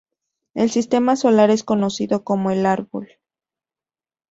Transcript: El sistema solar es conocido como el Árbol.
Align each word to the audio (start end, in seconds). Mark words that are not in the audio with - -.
El 0.55 0.71
sistema 0.71 1.15
solar 1.15 1.51
es 1.51 1.63
conocido 1.63 2.23
como 2.23 2.49
el 2.49 2.65
Árbol. 2.65 3.07